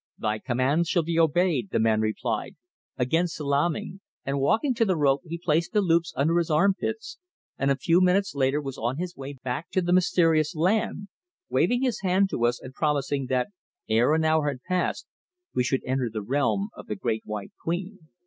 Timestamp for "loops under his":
5.81-6.49